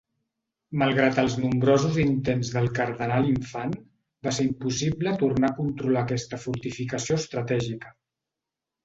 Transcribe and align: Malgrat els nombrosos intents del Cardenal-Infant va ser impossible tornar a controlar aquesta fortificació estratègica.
Malgrat 0.83 1.17
els 1.23 1.33
nombrosos 1.41 1.99
intents 2.03 2.49
del 2.55 2.69
Cardenal-Infant 2.79 3.75
va 4.29 4.33
ser 4.39 4.47
impossible 4.47 5.13
tornar 5.25 5.51
a 5.53 5.55
controlar 5.61 6.03
aquesta 6.07 6.41
fortificació 6.47 7.19
estratègica. 7.25 7.93